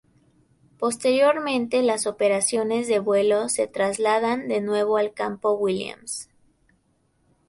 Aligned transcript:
Posteriormente 0.79 1.83
las 1.83 2.07
operaciones 2.07 2.87
de 2.87 2.97
vuelo 2.97 3.49
se 3.49 3.67
trasladan 3.67 4.47
de 4.47 4.59
nuevo 4.59 4.97
al 4.97 5.13
Campo 5.13 5.51
Williams. 5.51 6.27